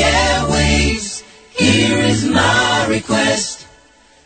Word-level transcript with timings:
airwaves. 0.00 1.22
Here 1.50 1.98
is 1.98 2.24
my 2.28 2.86
request. 2.88 3.66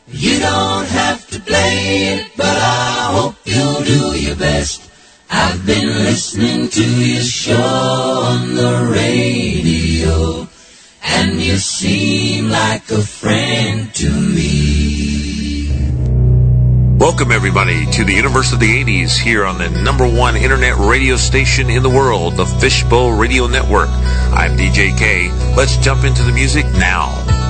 You 0.09 0.39
don't 0.39 0.87
have 0.87 1.27
to 1.29 1.41
play 1.41 2.15
it, 2.15 2.31
but 2.37 2.57
I 2.57 3.11
hope 3.13 3.37
you'll 3.45 3.83
do 3.83 4.19
your 4.19 4.37
best. 4.37 4.91
I've 5.29 5.67
been 5.67 5.89
listening 5.89 6.69
to 6.69 6.85
your 6.85 7.23
show 7.23 7.57
on 7.57 8.55
the 8.55 8.89
radio, 8.93 10.49
and 11.03 11.41
you 11.41 11.57
seem 11.57 12.49
like 12.49 12.89
a 12.91 13.03
friend 13.03 13.93
to 13.95 14.11
me. 14.11 15.16
Welcome, 16.99 17.31
everybody, 17.31 17.85
to 17.93 18.05
the 18.05 18.15
Universe 18.15 18.55
of 18.55 18.59
the 18.59 18.83
80s 18.83 19.19
here 19.19 19.45
on 19.45 19.59
the 19.59 19.69
number 19.69 20.09
one 20.09 20.35
internet 20.35 20.79
radio 20.79 21.17
station 21.17 21.69
in 21.69 21.83
the 21.83 21.91
world, 21.91 22.37
the 22.37 22.47
Fishbowl 22.47 23.13
Radio 23.13 23.47
Network. 23.47 23.91
I'm 23.91 24.57
DJ 24.57 24.97
K. 24.97 25.31
Let's 25.55 25.77
jump 25.77 26.05
into 26.05 26.23
the 26.23 26.33
music 26.33 26.65
now. 26.73 27.46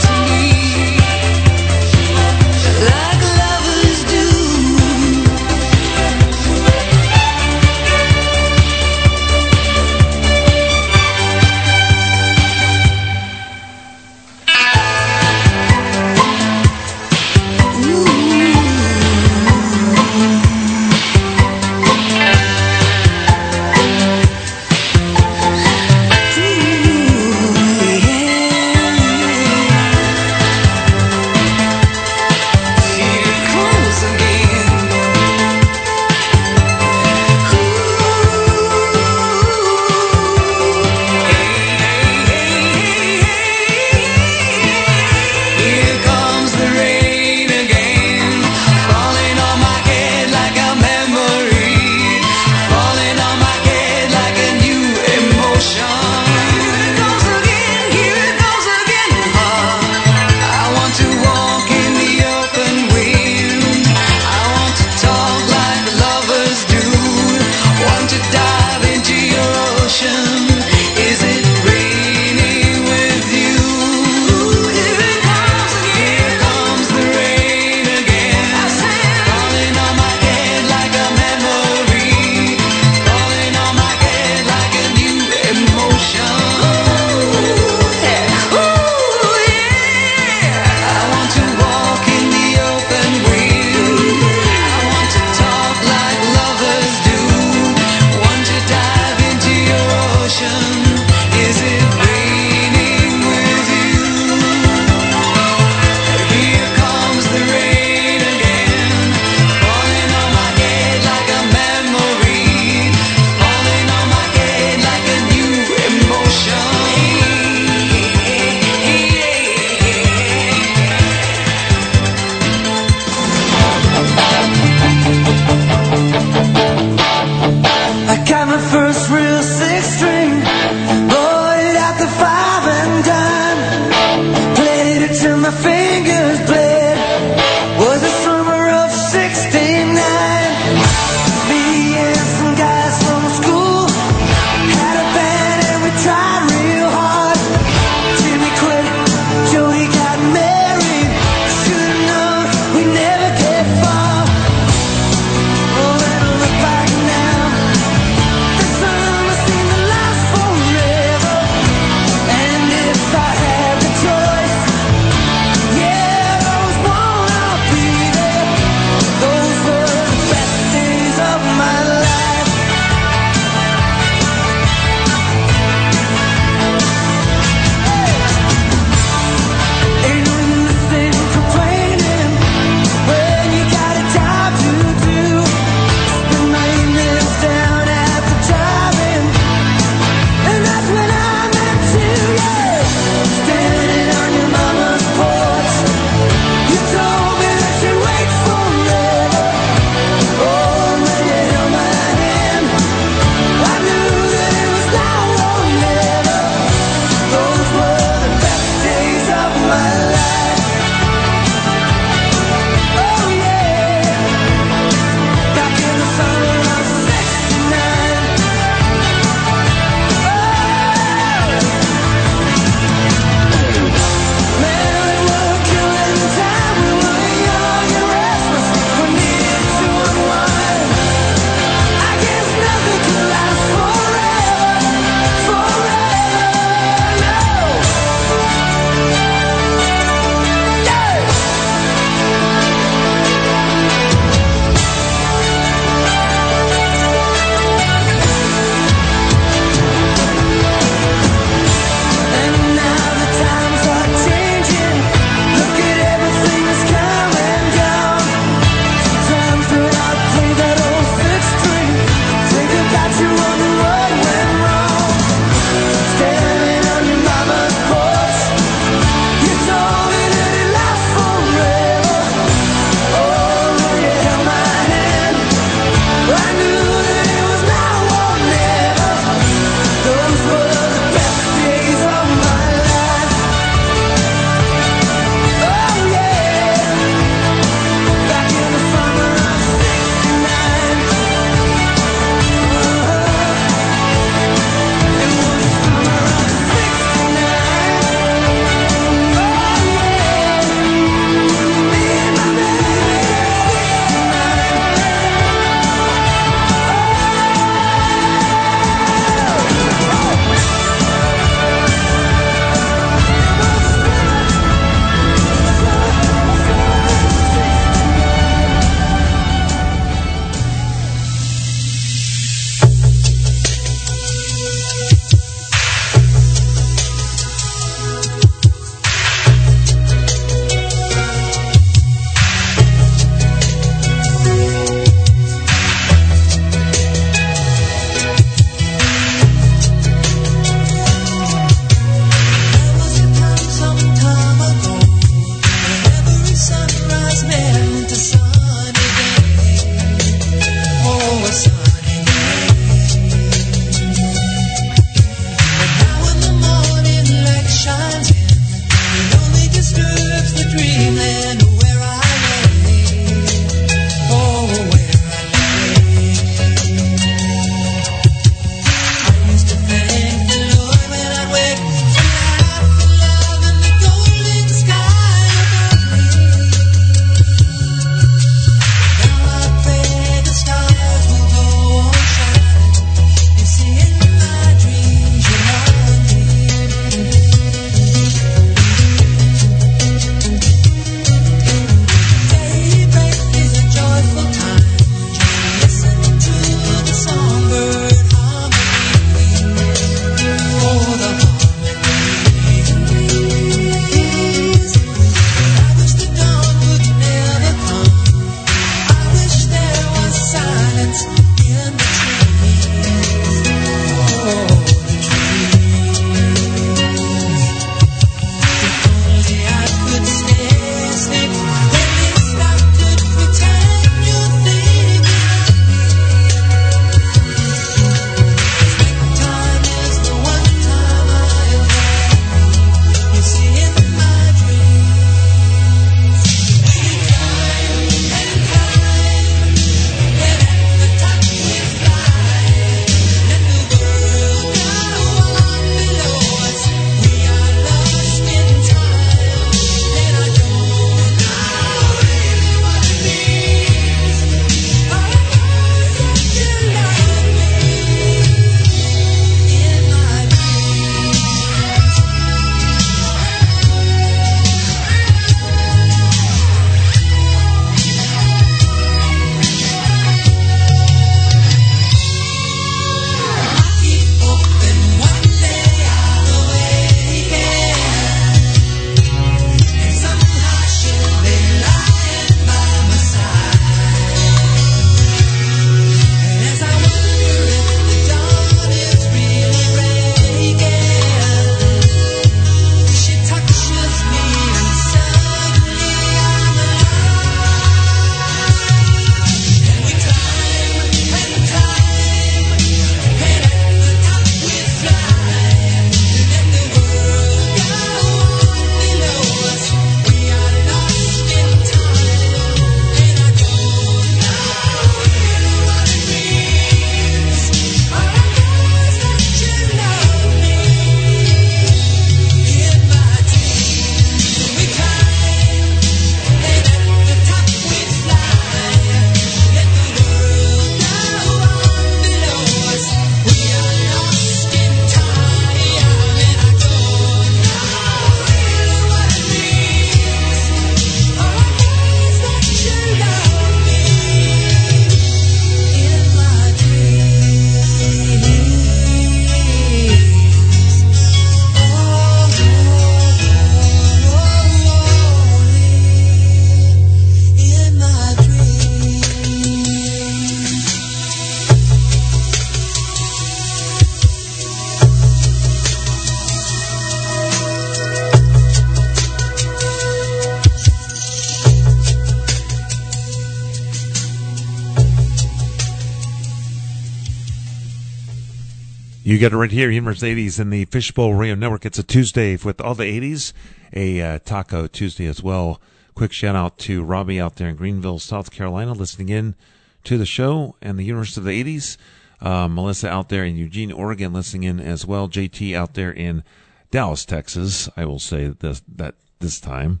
You 579.24 579.38
got 579.38 579.52
it 579.52 579.56
right 579.56 579.70
here, 579.70 579.88
Universe 579.88 580.22
80s 580.22 580.58
in 580.58 580.70
the 580.70 580.84
Fishbowl 580.86 581.34
Radio 581.34 581.54
Network. 581.54 581.86
It's 581.86 582.00
a 582.00 582.02
Tuesday 582.02 582.56
with 582.56 582.80
all 582.80 582.96
the 582.96 583.04
80s, 583.04 583.52
a 583.92 584.20
uh, 584.20 584.38
Taco 584.40 584.88
Tuesday 584.88 585.26
as 585.26 585.40
well. 585.40 585.80
Quick 586.16 586.32
shout 586.32 586.56
out 586.56 586.76
to 586.78 587.04
Robbie 587.04 587.40
out 587.40 587.54
there 587.54 587.68
in 587.68 587.76
Greenville, 587.76 588.18
South 588.18 588.50
Carolina, 588.50 588.94
listening 588.94 589.28
in 589.28 589.54
to 590.02 590.18
the 590.18 590.26
show 590.26 590.74
and 590.82 590.98
the 590.98 591.04
Universe 591.04 591.36
of 591.36 591.44
the 591.44 591.52
80s. 591.52 591.98
Uh, 592.40 592.66
Melissa 592.66 593.10
out 593.10 593.28
there 593.28 593.44
in 593.44 593.54
Eugene, 593.54 593.92
Oregon, 593.92 594.32
listening 594.32 594.64
in 594.64 594.80
as 594.80 595.06
well. 595.06 595.28
JT 595.28 595.72
out 595.72 595.94
there 595.94 596.10
in 596.10 596.42
Dallas, 596.90 597.24
Texas. 597.24 597.88
I 597.96 598.04
will 598.06 598.18
say 598.18 598.48
this 598.48 598.82
that 598.96 599.14
this 599.38 599.60
time, 599.60 600.00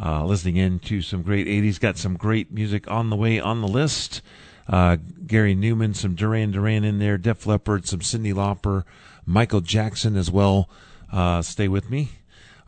uh, 0.00 0.24
listening 0.24 0.58
in 0.58 0.78
to 0.78 1.02
some 1.02 1.22
great 1.22 1.48
80s. 1.48 1.80
Got 1.80 1.98
some 1.98 2.16
great 2.16 2.52
music 2.52 2.88
on 2.88 3.10
the 3.10 3.16
way 3.16 3.40
on 3.40 3.62
the 3.62 3.68
list. 3.68 4.22
Uh, 4.68 4.96
Gary 5.26 5.54
Numan, 5.54 5.94
some 5.94 6.14
Duran 6.14 6.52
Duran 6.52 6.84
in 6.84 6.98
there, 6.98 7.18
Def 7.18 7.46
Leppard, 7.46 7.86
some 7.86 8.00
Cyndi 8.00 8.32
Lauper, 8.32 8.84
Michael 9.26 9.60
Jackson 9.60 10.16
as 10.16 10.30
well. 10.30 10.68
Uh, 11.12 11.42
stay 11.42 11.68
with 11.68 11.90
me. 11.90 12.10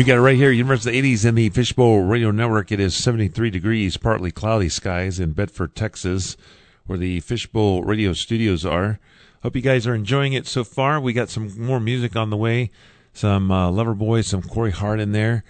You 0.00 0.06
got 0.06 0.16
it 0.16 0.22
right 0.22 0.34
here. 0.34 0.50
Universe 0.50 0.86
of 0.86 0.92
the 0.94 1.02
80s 1.02 1.26
in 1.26 1.34
the 1.34 1.50
Fishbowl 1.50 2.04
Radio 2.04 2.30
Network. 2.30 2.72
It 2.72 2.80
is 2.80 2.96
73 2.96 3.50
degrees, 3.50 3.98
partly 3.98 4.30
cloudy 4.30 4.70
skies 4.70 5.20
in 5.20 5.32
Bedford, 5.32 5.74
Texas, 5.74 6.38
where 6.86 6.96
the 6.96 7.20
Fishbowl 7.20 7.82
Radio 7.82 8.14
studios 8.14 8.64
are. 8.64 8.98
Hope 9.42 9.56
you 9.56 9.60
guys 9.60 9.86
are 9.86 9.94
enjoying 9.94 10.32
it 10.32 10.46
so 10.46 10.64
far. 10.64 10.98
We 10.98 11.12
got 11.12 11.28
some 11.28 11.62
more 11.62 11.80
music 11.80 12.16
on 12.16 12.30
the 12.30 12.38
way. 12.38 12.70
Some 13.12 13.50
uh, 13.50 13.70
Loverboy, 13.70 14.24
some 14.24 14.40
Corey 14.40 14.70
Hart 14.70 15.00
in 15.00 15.12
there. 15.12 15.44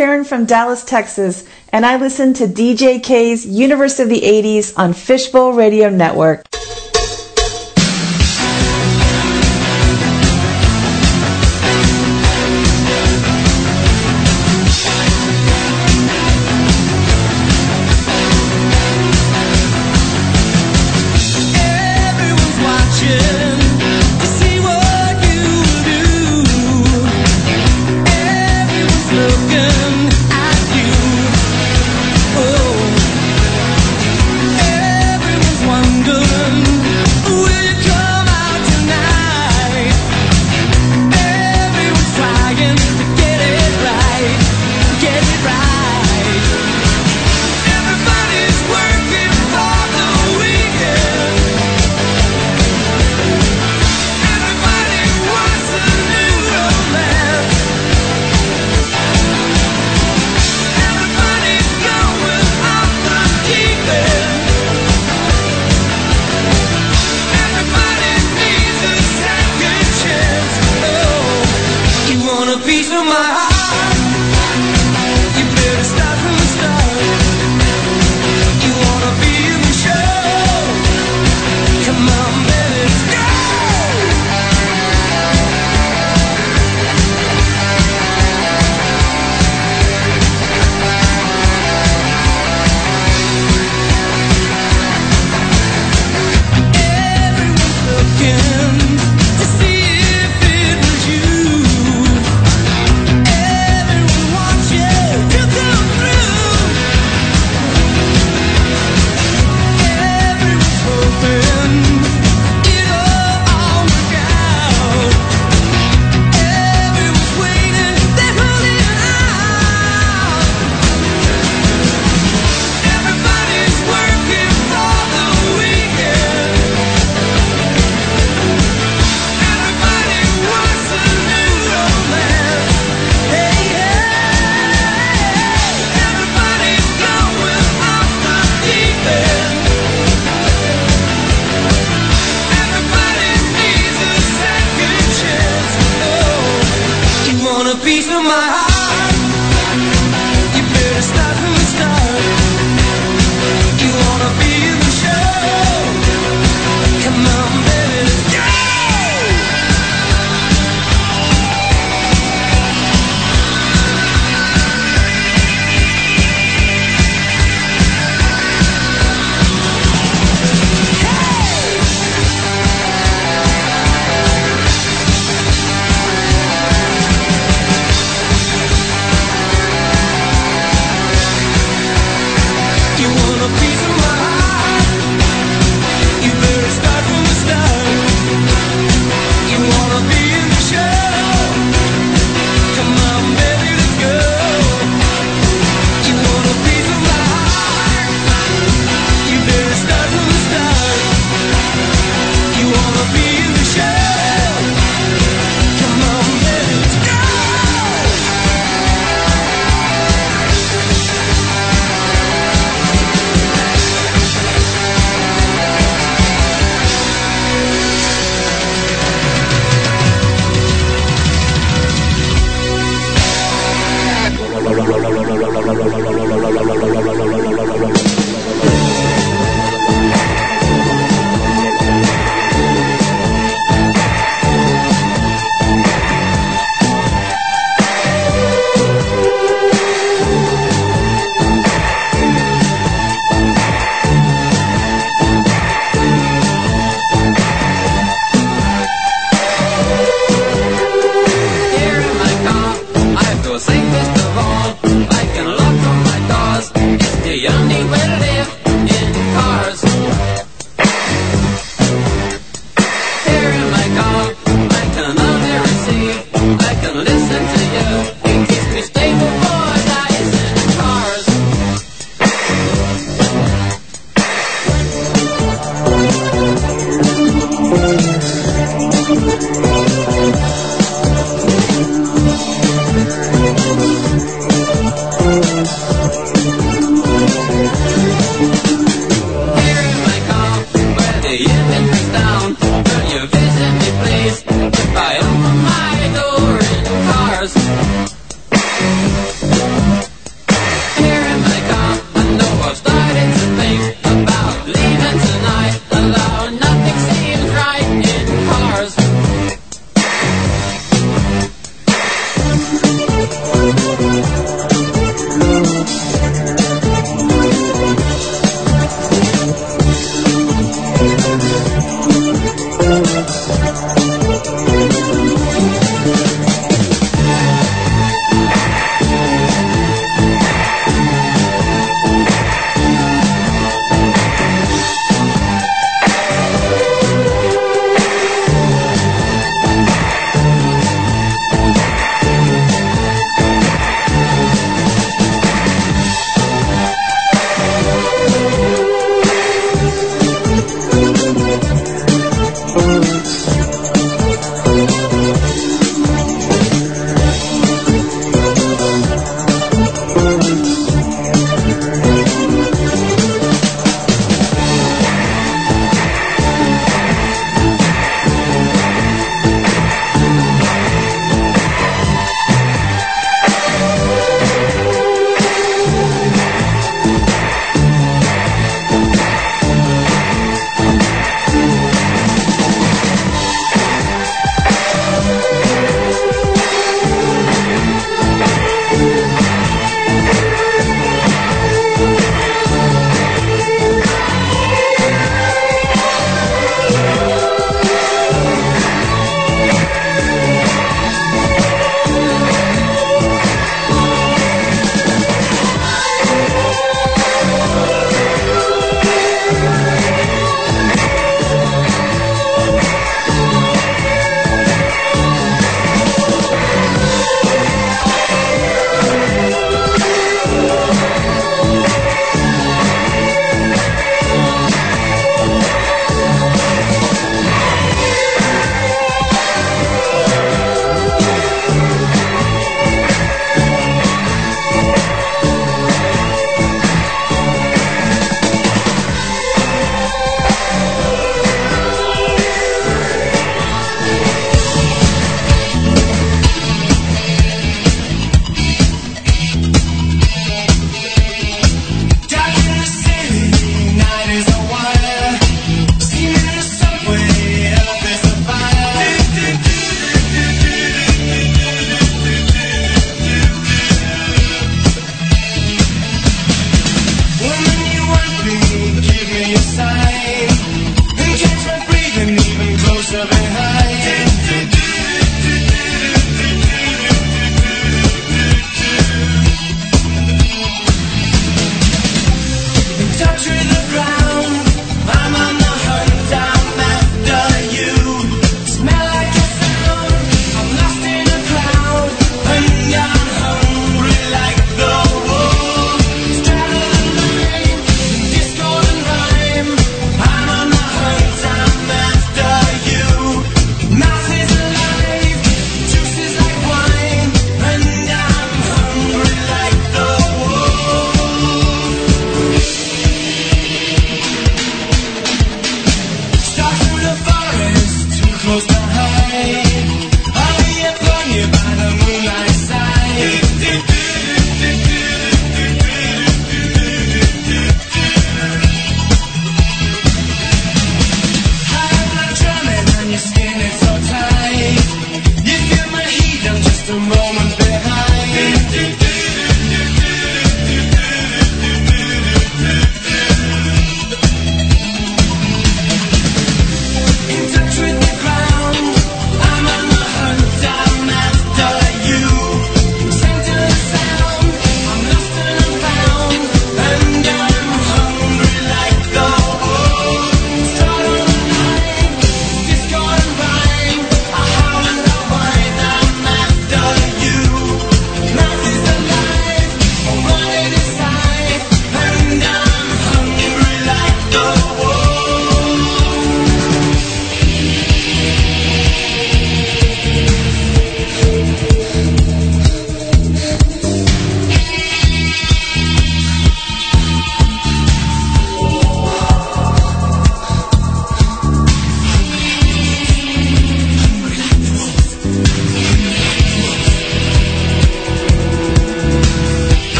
Karen 0.00 0.24
from 0.24 0.46
Dallas, 0.46 0.82
Texas, 0.82 1.46
and 1.74 1.84
I 1.84 1.98
listen 1.98 2.32
to 2.32 2.46
DJ 2.46 3.04
K's 3.04 3.44
Universe 3.44 4.00
of 4.00 4.08
the 4.08 4.22
80s 4.22 4.72
on 4.78 4.94
Fishbowl 4.94 5.52
Radio 5.52 5.90
Network. 5.90 6.49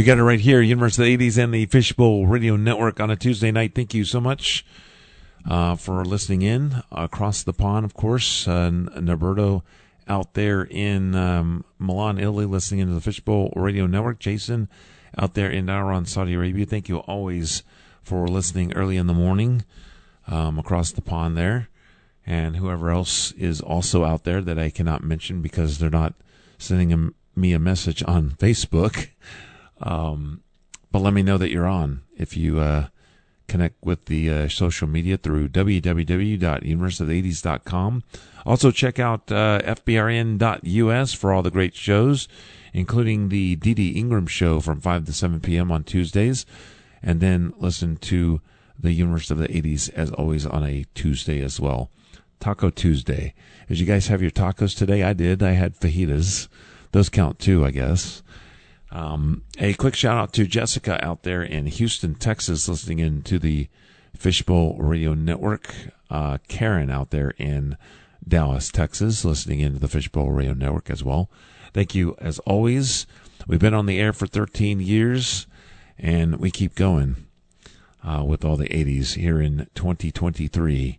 You 0.00 0.06
got 0.06 0.16
it 0.16 0.22
right 0.22 0.40
here, 0.40 0.62
Universe 0.62 0.98
of 0.98 1.04
the 1.04 1.14
80s 1.14 1.36
and 1.36 1.52
the 1.52 1.66
Fishbowl 1.66 2.26
Radio 2.26 2.56
Network 2.56 3.00
on 3.00 3.10
a 3.10 3.16
Tuesday 3.16 3.50
night. 3.50 3.74
Thank 3.74 3.92
you 3.92 4.06
so 4.06 4.18
much 4.18 4.64
uh, 5.46 5.74
for 5.76 6.06
listening 6.06 6.40
in 6.40 6.82
across 6.90 7.42
the 7.42 7.52
pond, 7.52 7.84
of 7.84 7.92
course. 7.92 8.48
Uh, 8.48 8.70
Norberto 8.70 9.60
out 10.08 10.32
there 10.32 10.62
in 10.62 11.14
um, 11.14 11.66
Milan, 11.78 12.18
Italy, 12.18 12.46
listening 12.46 12.80
into 12.80 12.94
the 12.94 13.02
Fishbowl 13.02 13.52
Radio 13.54 13.86
Network. 13.86 14.18
Jason 14.18 14.70
out 15.18 15.34
there 15.34 15.50
in 15.50 15.66
Nahran, 15.66 16.08
Saudi 16.08 16.32
Arabia. 16.32 16.64
Thank 16.64 16.88
you 16.88 17.00
always 17.00 17.62
for 18.02 18.26
listening 18.26 18.72
early 18.72 18.96
in 18.96 19.06
the 19.06 19.12
morning 19.12 19.66
um, 20.26 20.58
across 20.58 20.92
the 20.92 21.02
pond 21.02 21.36
there. 21.36 21.68
And 22.24 22.56
whoever 22.56 22.88
else 22.88 23.32
is 23.32 23.60
also 23.60 24.06
out 24.06 24.24
there 24.24 24.40
that 24.40 24.58
I 24.58 24.70
cannot 24.70 25.04
mention 25.04 25.42
because 25.42 25.76
they're 25.76 25.90
not 25.90 26.14
sending 26.56 27.12
me 27.36 27.52
a 27.52 27.58
message 27.58 28.02
on 28.04 28.30
Facebook. 28.30 29.10
Um, 29.80 30.42
but 30.92 31.00
let 31.00 31.14
me 31.14 31.22
know 31.22 31.38
that 31.38 31.50
you're 31.50 31.66
on 31.66 32.02
if 32.16 32.36
you 32.36 32.60
uh, 32.60 32.88
connect 33.48 33.82
with 33.84 34.04
the 34.06 34.30
uh, 34.30 34.48
social 34.48 34.86
media 34.88 35.16
through 35.16 35.48
www.universeof80s.com. 35.48 38.02
Also, 38.46 38.70
check 38.70 38.98
out 38.98 39.30
uh, 39.32 39.60
fbrn.us 39.62 41.12
for 41.12 41.32
all 41.32 41.42
the 41.42 41.50
great 41.50 41.74
shows, 41.74 42.28
including 42.72 43.28
the 43.28 43.56
Dee 43.56 43.90
Ingram 43.90 44.26
show 44.26 44.60
from 44.60 44.80
5 44.80 45.04
to 45.06 45.12
7 45.12 45.40
p.m. 45.40 45.72
on 45.72 45.84
Tuesdays. 45.84 46.46
And 47.02 47.20
then 47.20 47.52
listen 47.58 47.96
to 47.96 48.40
the 48.78 48.92
Universe 48.92 49.30
of 49.30 49.38
the 49.38 49.48
80s 49.48 49.90
as 49.94 50.10
always 50.12 50.46
on 50.46 50.64
a 50.64 50.84
Tuesday 50.94 51.42
as 51.42 51.60
well. 51.60 51.90
Taco 52.38 52.70
Tuesday. 52.70 53.34
Did 53.68 53.78
you 53.78 53.86
guys 53.86 54.08
have 54.08 54.22
your 54.22 54.30
tacos 54.30 54.76
today? 54.76 55.02
I 55.02 55.12
did. 55.12 55.42
I 55.42 55.52
had 55.52 55.78
fajitas. 55.78 56.48
Those 56.92 57.08
count 57.08 57.38
too, 57.38 57.64
I 57.64 57.70
guess. 57.70 58.22
Um, 58.92 59.44
a 59.58 59.74
quick 59.74 59.94
shout 59.94 60.18
out 60.18 60.32
to 60.34 60.46
Jessica 60.46 61.02
out 61.04 61.22
there 61.22 61.42
in 61.42 61.66
Houston, 61.66 62.14
Texas, 62.14 62.68
listening 62.68 62.98
in 62.98 63.22
to 63.22 63.38
the 63.38 63.68
Fishbowl 64.16 64.76
Radio 64.78 65.14
Network. 65.14 65.74
Uh, 66.10 66.38
Karen 66.48 66.90
out 66.90 67.10
there 67.10 67.30
in 67.38 67.76
Dallas, 68.26 68.70
Texas, 68.70 69.24
listening 69.24 69.60
into 69.60 69.78
the 69.78 69.88
Fishbowl 69.88 70.30
Radio 70.30 70.54
Network 70.54 70.90
as 70.90 71.04
well. 71.04 71.30
Thank 71.72 71.94
you 71.94 72.16
as 72.18 72.38
always. 72.40 73.06
We've 73.46 73.60
been 73.60 73.74
on 73.74 73.86
the 73.86 74.00
air 74.00 74.12
for 74.12 74.26
13 74.26 74.80
years 74.80 75.46
and 75.98 76.36
we 76.36 76.50
keep 76.50 76.74
going 76.74 77.16
uh, 78.04 78.24
with 78.26 78.44
all 78.44 78.56
the 78.56 78.68
80s 78.68 79.14
here 79.14 79.40
in 79.40 79.68
2023. 79.74 80.98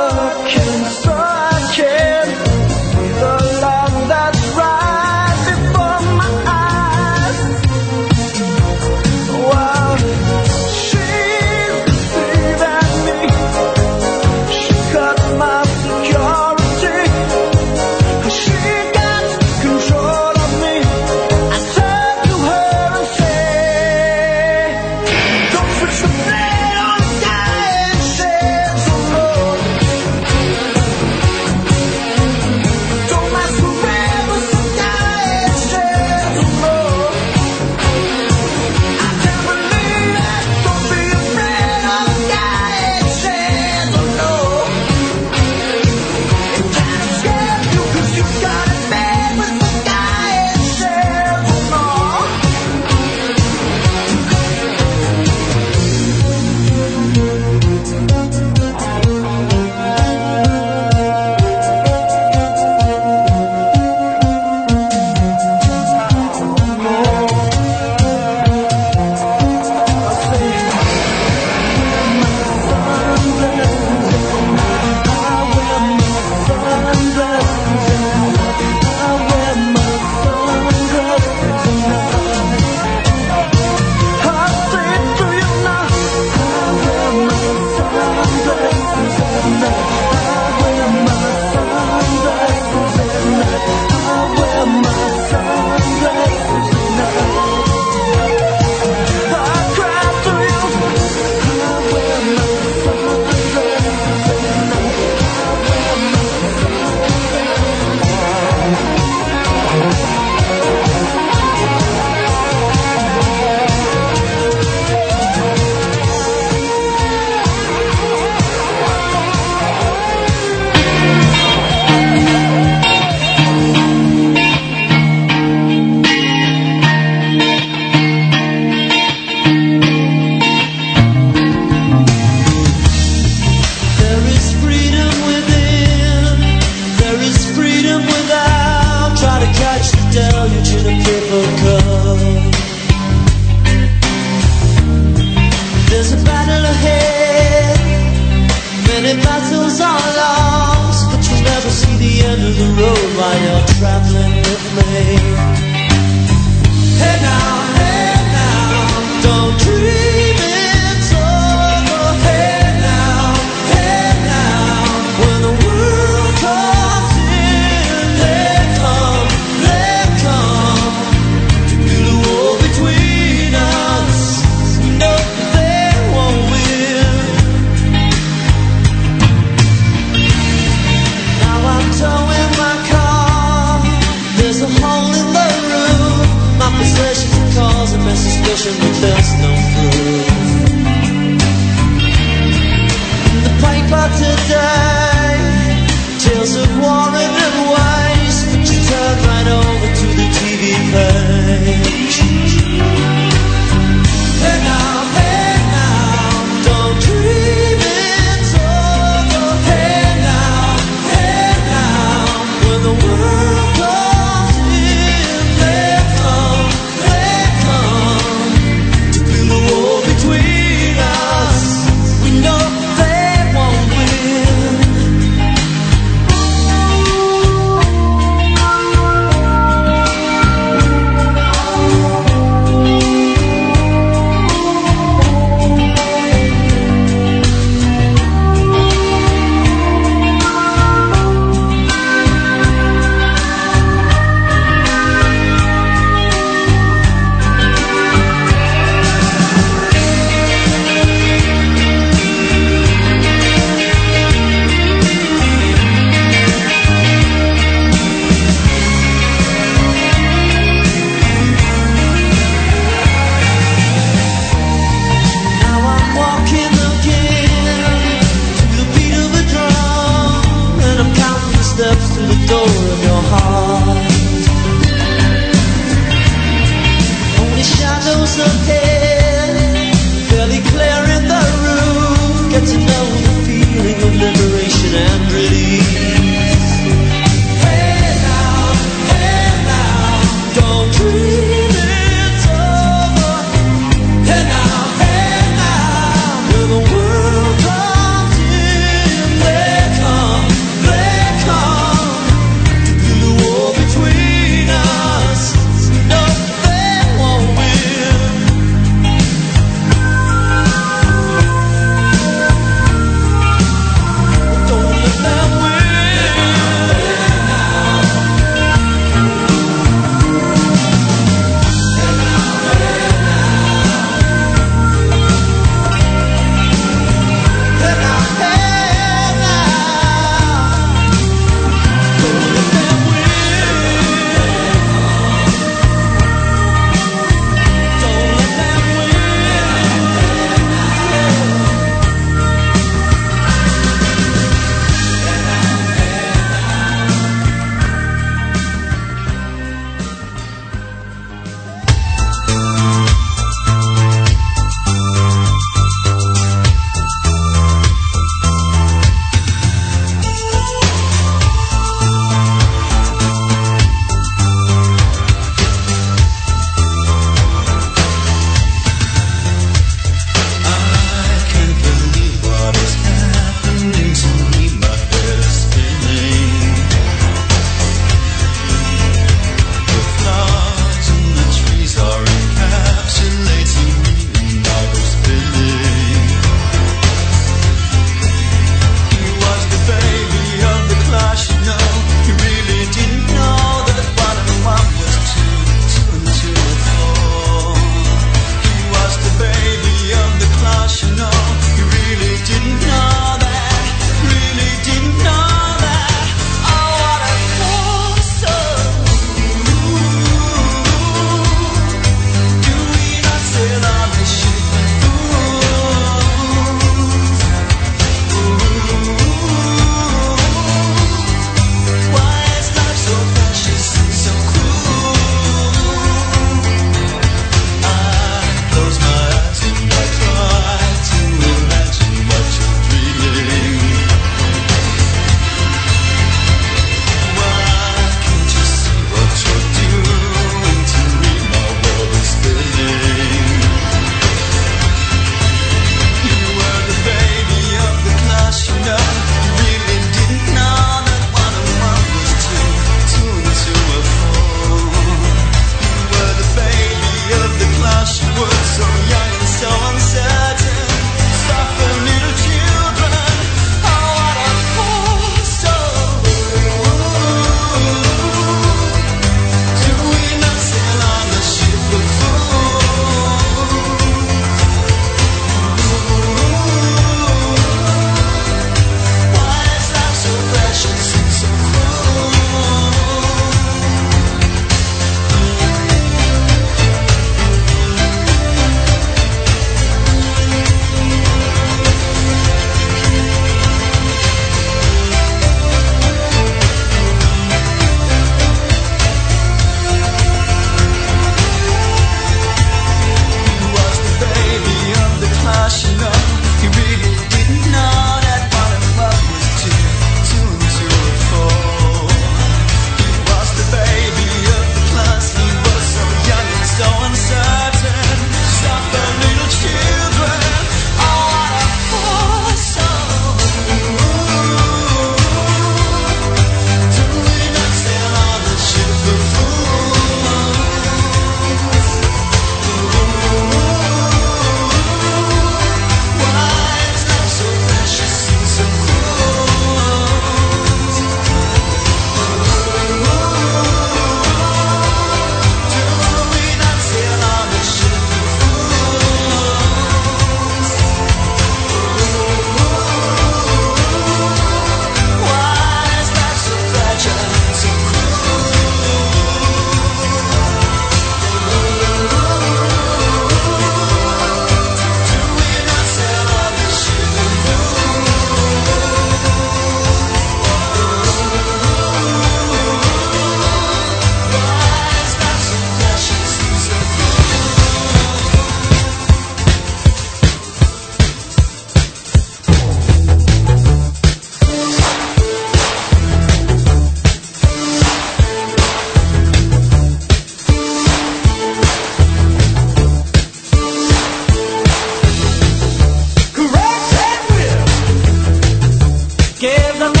Give 599.41 599.79
them 599.79 600.00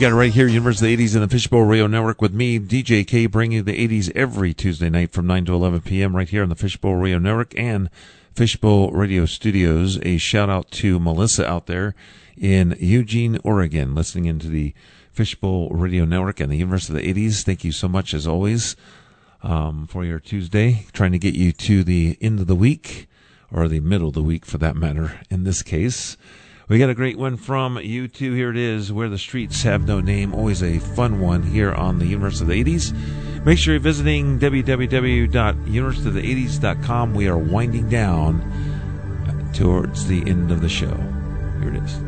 got 0.00 0.12
it 0.12 0.14
right 0.14 0.32
here, 0.32 0.48
Universe 0.48 0.80
of 0.80 0.86
the 0.86 0.96
80s 0.96 1.14
in 1.14 1.20
the 1.20 1.28
Fishbowl 1.28 1.64
Radio 1.64 1.86
Network 1.86 2.22
with 2.22 2.32
me, 2.32 2.58
DJ 2.58 3.06
K, 3.06 3.26
bringing 3.26 3.56
you 3.58 3.62
the 3.62 3.86
80s 3.86 4.10
every 4.16 4.54
Tuesday 4.54 4.88
night 4.88 5.12
from 5.12 5.26
9 5.26 5.44
to 5.44 5.52
11 5.52 5.82
p.m. 5.82 6.16
right 6.16 6.26
here 6.26 6.42
on 6.42 6.48
the 6.48 6.54
Fishbowl 6.54 6.94
Radio 6.94 7.18
Network 7.18 7.52
and 7.58 7.90
Fishbowl 8.34 8.92
Radio 8.92 9.26
Studios. 9.26 9.98
A 10.02 10.16
shout 10.16 10.48
out 10.48 10.70
to 10.70 10.98
Melissa 10.98 11.46
out 11.46 11.66
there 11.66 11.94
in 12.34 12.74
Eugene, 12.80 13.38
Oregon, 13.44 13.94
listening 13.94 14.24
into 14.24 14.48
the 14.48 14.72
Fishbowl 15.12 15.68
Radio 15.68 16.06
Network 16.06 16.40
and 16.40 16.50
the 16.50 16.56
Universe 16.56 16.88
of 16.88 16.94
the 16.94 17.02
80s. 17.02 17.42
Thank 17.42 17.62
you 17.62 17.72
so 17.72 17.86
much, 17.86 18.14
as 18.14 18.26
always, 18.26 18.76
um, 19.42 19.86
for 19.86 20.02
your 20.06 20.18
Tuesday, 20.18 20.86
trying 20.94 21.12
to 21.12 21.18
get 21.18 21.34
you 21.34 21.52
to 21.52 21.84
the 21.84 22.16
end 22.22 22.40
of 22.40 22.46
the 22.46 22.54
week, 22.54 23.06
or 23.52 23.68
the 23.68 23.80
middle 23.80 24.08
of 24.08 24.14
the 24.14 24.22
week 24.22 24.46
for 24.46 24.56
that 24.56 24.76
matter, 24.76 25.20
in 25.28 25.44
this 25.44 25.62
case. 25.62 26.16
We 26.70 26.78
got 26.78 26.88
a 26.88 26.94
great 26.94 27.18
one 27.18 27.36
from 27.36 27.78
you 27.80 28.06
too. 28.06 28.32
Here 28.32 28.48
it 28.48 28.56
is, 28.56 28.92
Where 28.92 29.08
the 29.08 29.18
Streets 29.18 29.64
Have 29.64 29.88
No 29.88 30.00
Name. 30.00 30.32
Always 30.32 30.62
a 30.62 30.78
fun 30.78 31.20
one 31.20 31.42
here 31.42 31.72
on 31.72 31.98
the 31.98 32.06
Universe 32.06 32.40
of 32.40 32.46
the 32.46 32.62
80s. 32.62 32.94
Make 33.44 33.58
sure 33.58 33.74
you're 33.74 33.80
visiting 33.80 34.38
www.universeofthe80s.com. 34.38 37.14
We 37.14 37.26
are 37.26 37.36
winding 37.36 37.88
down 37.88 39.50
towards 39.52 40.06
the 40.06 40.20
end 40.30 40.52
of 40.52 40.60
the 40.60 40.68
show. 40.68 40.94
Here 41.60 41.74
it 41.74 41.82
is. 41.82 42.00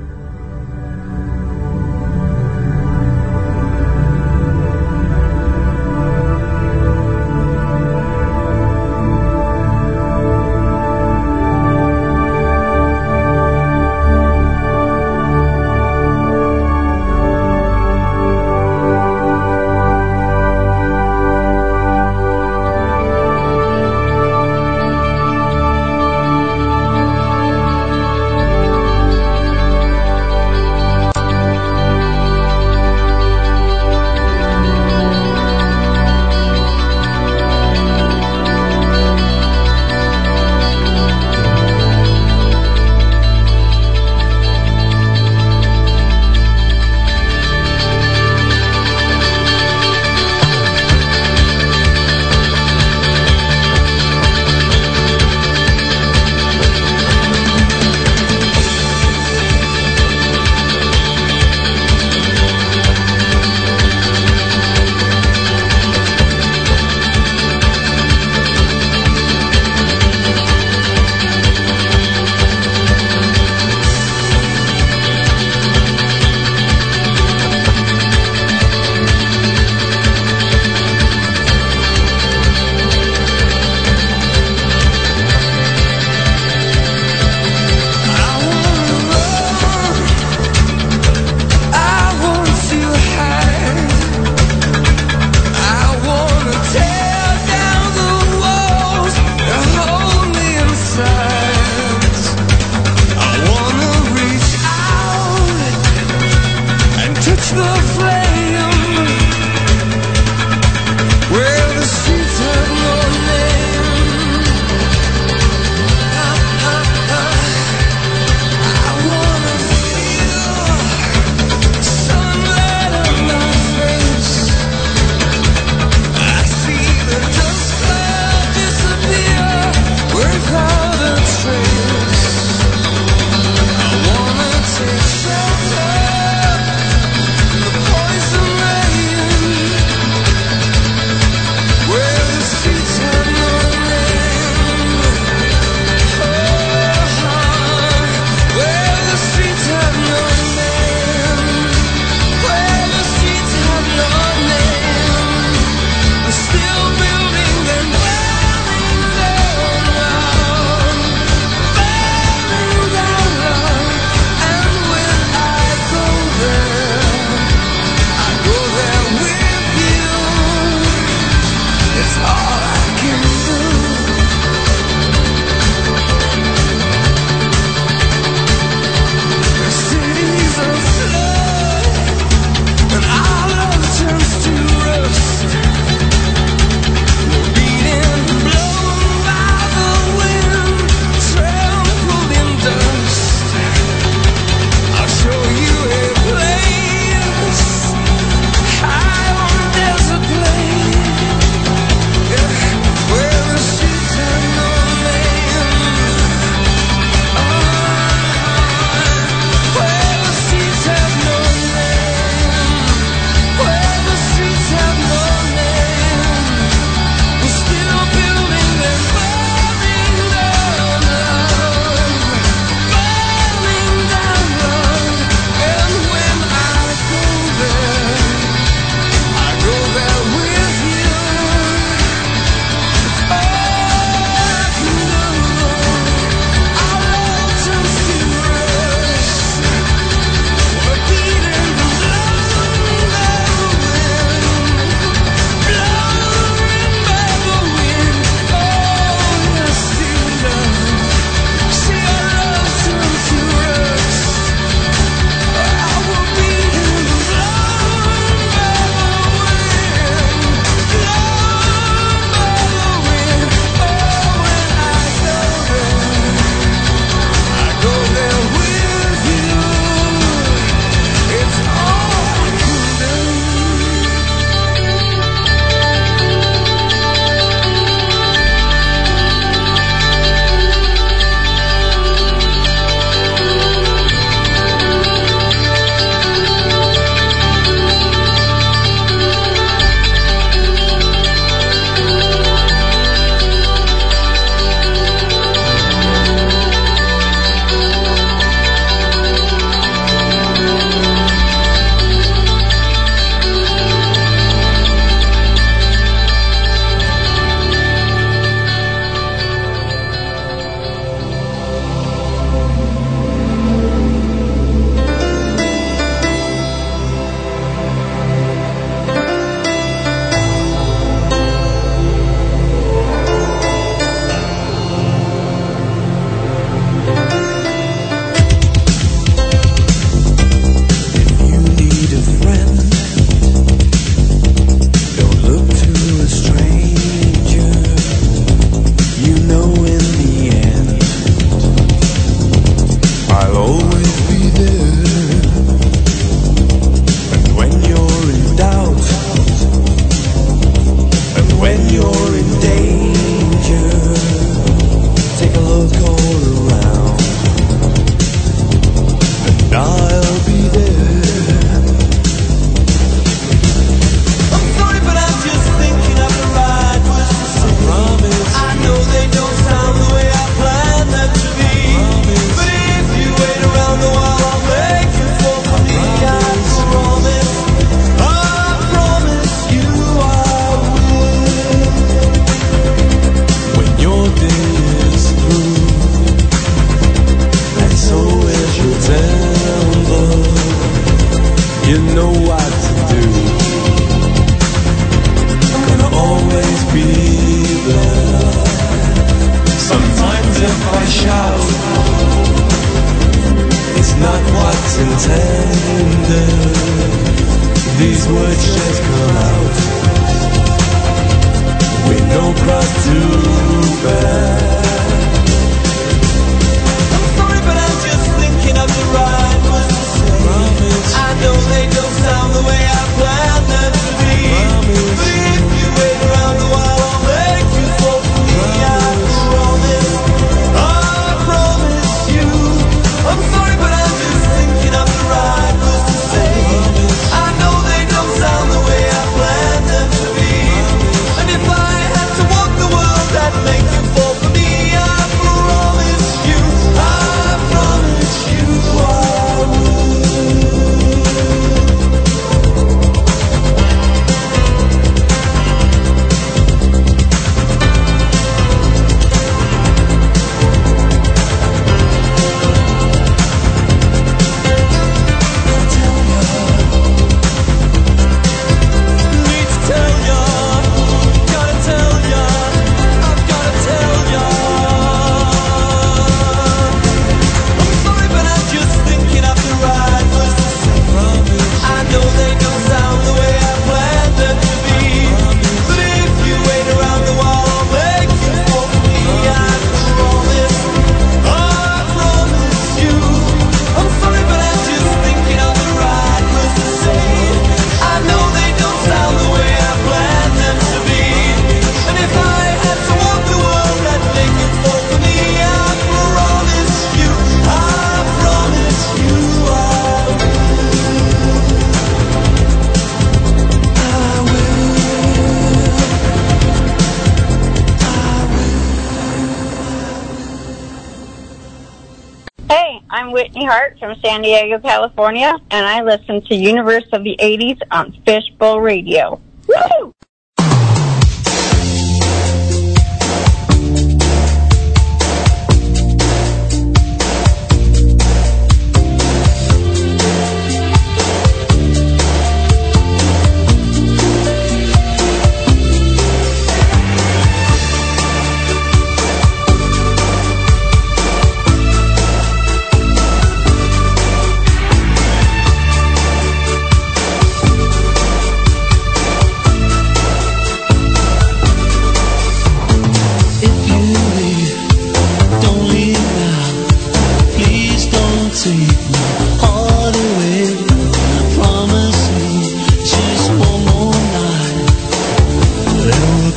San 524.32 524.40
Diego, 524.40 524.78
California, 524.78 525.54
and 525.70 525.84
I 525.86 526.00
listen 526.00 526.40
to 526.46 526.54
Universe 526.54 527.04
of 527.12 527.22
the 527.22 527.36
80s 527.38 527.78
on 527.90 528.12
Fishbowl 528.24 528.80
Radio. 528.80 529.41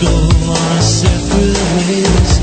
go 0.01 0.51
our 0.51 0.81
separate 0.81 1.57
ways. 1.75 2.34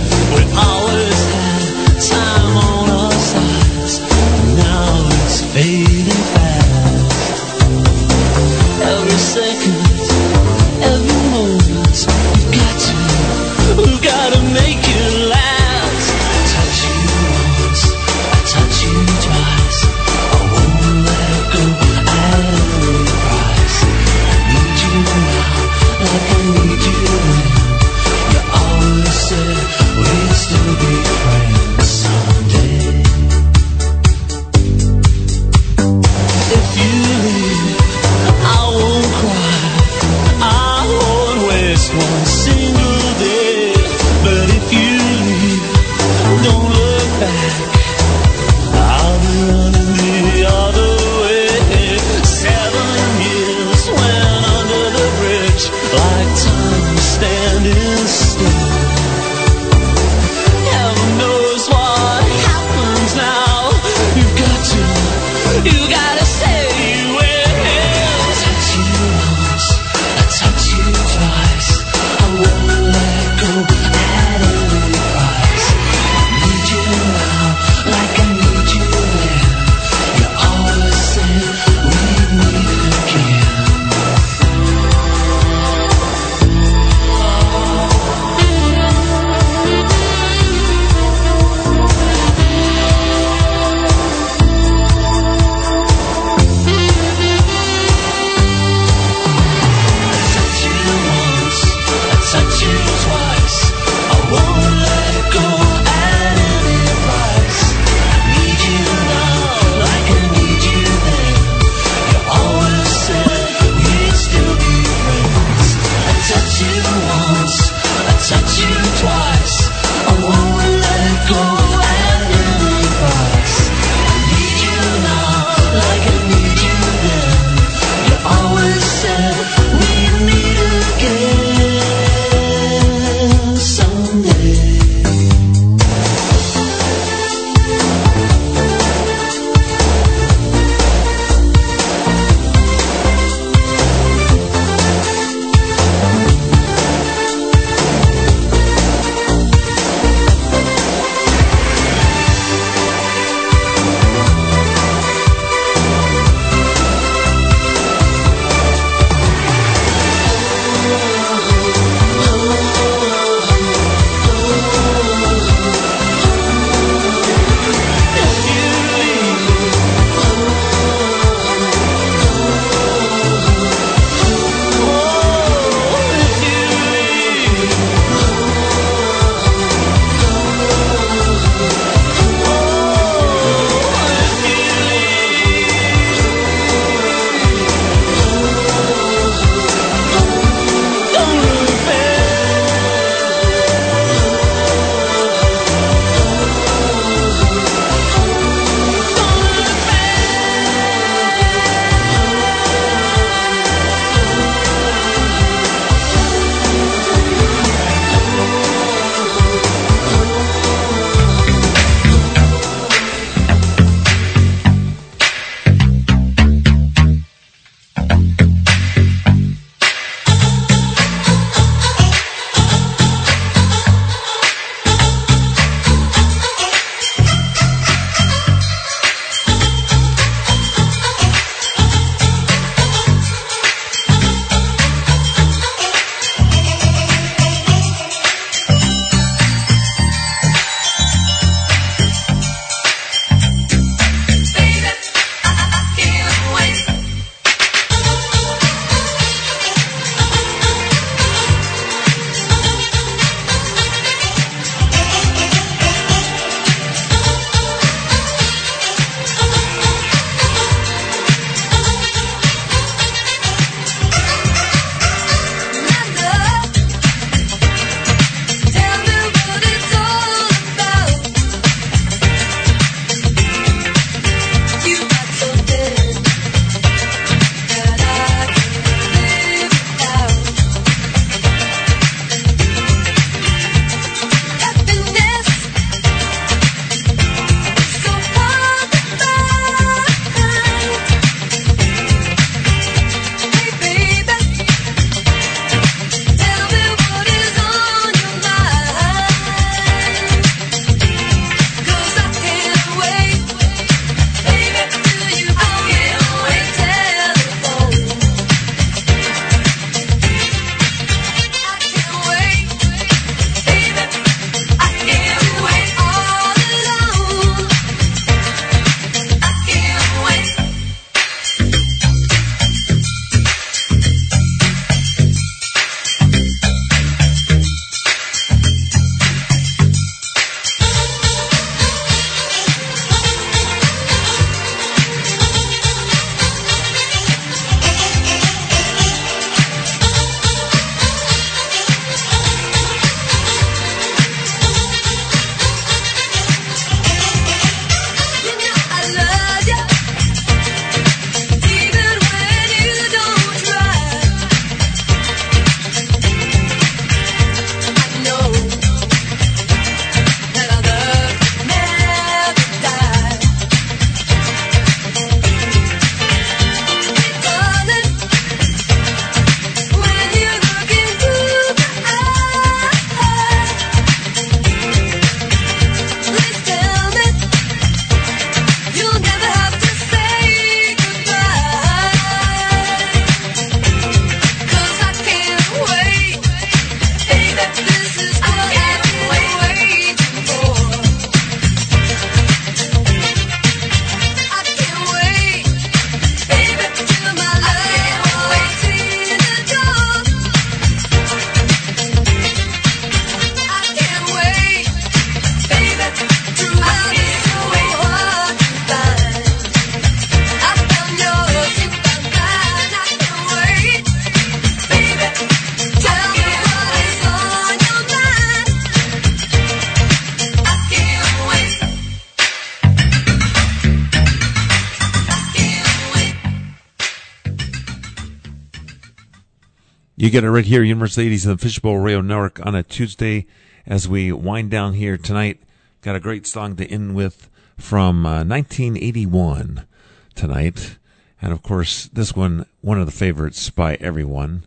Get 430.32 430.44
it 430.44 430.50
right 430.50 430.64
here, 430.64 430.82
Universe 430.82 431.18
of 431.18 431.24
the 431.24 431.36
80s 431.36 431.44
and 431.44 431.58
the 431.58 431.62
Fishbowl 431.62 431.98
Radio 431.98 432.22
Network 432.22 432.64
on 432.64 432.74
a 432.74 432.82
Tuesday 432.82 433.44
as 433.86 434.08
we 434.08 434.32
wind 434.32 434.70
down 434.70 434.94
here 434.94 435.18
tonight. 435.18 435.60
Got 436.00 436.16
a 436.16 436.20
great 436.20 436.46
song 436.46 436.74
to 436.76 436.86
end 436.86 437.14
with 437.14 437.50
from 437.76 438.24
uh, 438.24 438.42
1981 438.42 439.86
tonight. 440.34 440.96
And 441.42 441.52
of 441.52 441.62
course, 441.62 442.06
this 442.06 442.34
one, 442.34 442.64
one 442.80 442.98
of 442.98 443.04
the 443.04 443.12
favorites 443.12 443.68
by 443.68 443.96
everyone. 443.96 444.64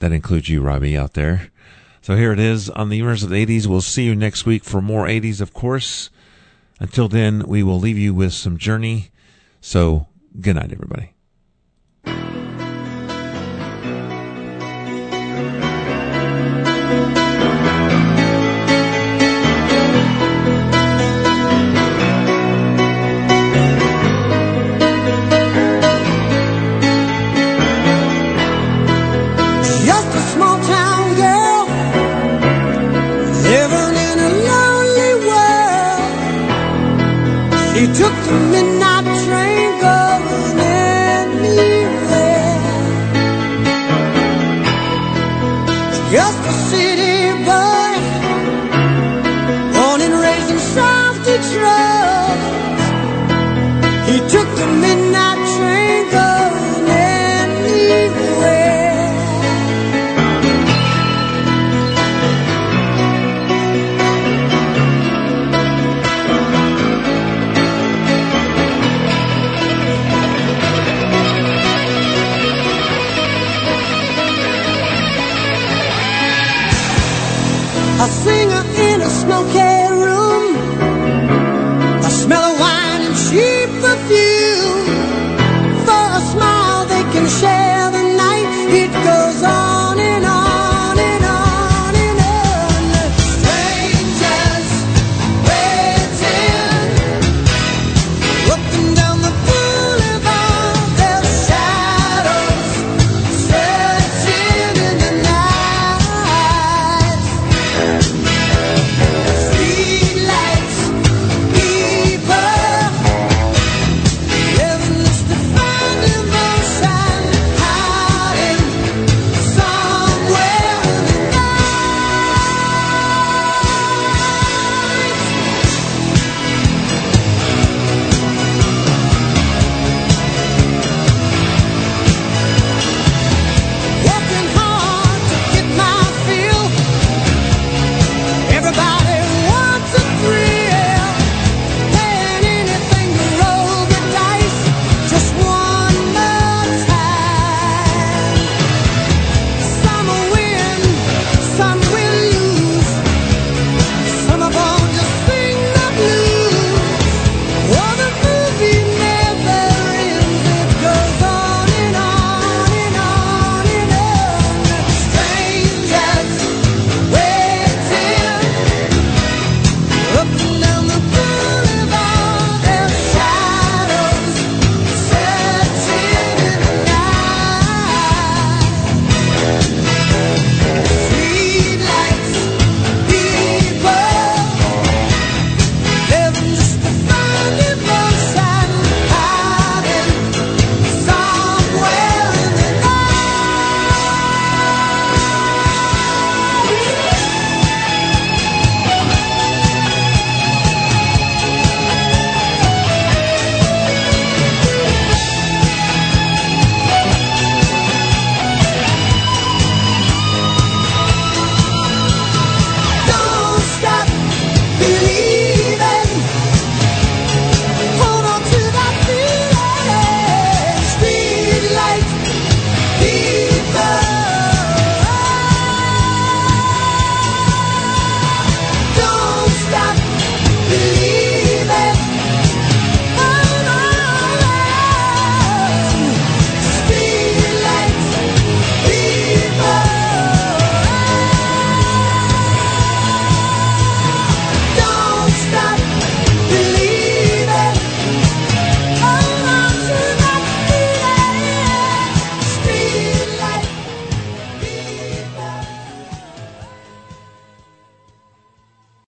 That 0.00 0.12
includes 0.12 0.50
you, 0.50 0.60
Robbie, 0.60 0.98
out 0.98 1.14
there. 1.14 1.50
So 2.02 2.14
here 2.14 2.32
it 2.32 2.38
is 2.38 2.68
on 2.68 2.90
the 2.90 2.98
Universe 2.98 3.22
of 3.22 3.30
the 3.30 3.46
80s. 3.46 3.66
We'll 3.66 3.80
see 3.80 4.04
you 4.04 4.14
next 4.14 4.44
week 4.44 4.64
for 4.64 4.82
more 4.82 5.06
80s, 5.06 5.40
of 5.40 5.54
course. 5.54 6.10
Until 6.78 7.08
then, 7.08 7.42
we 7.46 7.62
will 7.62 7.80
leave 7.80 7.96
you 7.96 8.12
with 8.12 8.34
some 8.34 8.58
Journey. 8.58 9.08
So 9.62 10.08
good 10.38 10.56
night, 10.56 10.72
everybody. 10.72 11.15